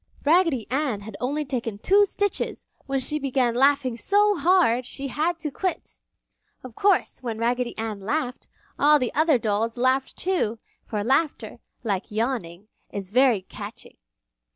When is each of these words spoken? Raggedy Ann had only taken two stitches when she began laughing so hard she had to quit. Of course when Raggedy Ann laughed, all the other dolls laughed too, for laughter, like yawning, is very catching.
Raggedy 0.25 0.65
Ann 0.71 1.01
had 1.01 1.15
only 1.21 1.45
taken 1.45 1.77
two 1.77 2.07
stitches 2.07 2.65
when 2.87 2.99
she 2.99 3.19
began 3.19 3.53
laughing 3.53 3.95
so 3.97 4.35
hard 4.35 4.83
she 4.83 5.09
had 5.09 5.37
to 5.41 5.51
quit. 5.51 6.01
Of 6.63 6.73
course 6.73 7.21
when 7.21 7.37
Raggedy 7.37 7.77
Ann 7.77 7.99
laughed, 7.99 8.47
all 8.79 8.97
the 8.97 9.13
other 9.13 9.37
dolls 9.37 9.77
laughed 9.77 10.17
too, 10.17 10.57
for 10.87 11.03
laughter, 11.03 11.59
like 11.83 12.09
yawning, 12.09 12.67
is 12.91 13.11
very 13.11 13.43
catching. 13.43 13.97